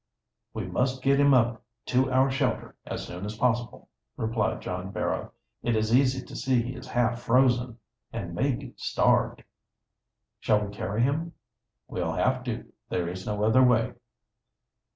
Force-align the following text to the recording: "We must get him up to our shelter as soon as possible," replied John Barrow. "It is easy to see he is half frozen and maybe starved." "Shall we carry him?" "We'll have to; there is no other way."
"We 0.55 0.65
must 0.65 1.03
get 1.03 1.19
him 1.19 1.31
up 1.35 1.61
to 1.85 2.09
our 2.11 2.31
shelter 2.31 2.75
as 2.87 3.05
soon 3.05 3.23
as 3.23 3.37
possible," 3.37 3.87
replied 4.17 4.63
John 4.63 4.89
Barrow. 4.89 5.31
"It 5.61 5.75
is 5.75 5.95
easy 5.95 6.25
to 6.25 6.35
see 6.35 6.59
he 6.59 6.73
is 6.75 6.87
half 6.87 7.21
frozen 7.21 7.77
and 8.11 8.33
maybe 8.33 8.73
starved." 8.77 9.43
"Shall 10.39 10.65
we 10.65 10.73
carry 10.73 11.03
him?" 11.03 11.33
"We'll 11.87 12.13
have 12.13 12.43
to; 12.45 12.73
there 12.89 13.07
is 13.07 13.27
no 13.27 13.43
other 13.43 13.61
way." 13.61 13.93